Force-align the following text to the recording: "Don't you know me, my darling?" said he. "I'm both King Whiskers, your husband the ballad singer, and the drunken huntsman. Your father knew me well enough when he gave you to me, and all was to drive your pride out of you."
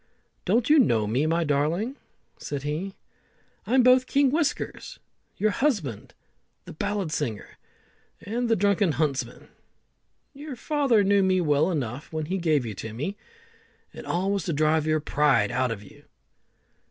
"Don't 0.45 0.67
you 0.67 0.79
know 0.79 1.05
me, 1.05 1.27
my 1.27 1.43
darling?" 1.43 1.95
said 2.39 2.63
he. 2.63 2.95
"I'm 3.67 3.83
both 3.83 4.07
King 4.07 4.31
Whiskers, 4.31 4.97
your 5.37 5.51
husband 5.51 6.15
the 6.65 6.73
ballad 6.73 7.11
singer, 7.11 7.59
and 8.19 8.49
the 8.49 8.55
drunken 8.55 8.93
huntsman. 8.93 9.49
Your 10.33 10.55
father 10.55 11.03
knew 11.03 11.21
me 11.21 11.39
well 11.39 11.69
enough 11.69 12.11
when 12.11 12.25
he 12.25 12.39
gave 12.39 12.65
you 12.65 12.73
to 12.73 12.93
me, 12.95 13.15
and 13.93 14.07
all 14.07 14.31
was 14.31 14.45
to 14.45 14.53
drive 14.53 14.87
your 14.87 15.01
pride 15.01 15.51
out 15.51 15.69
of 15.69 15.83
you." 15.83 16.05